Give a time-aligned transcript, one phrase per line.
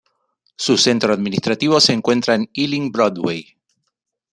[0.55, 3.55] Su centro administrativo se encuentra en Ealing Broadway.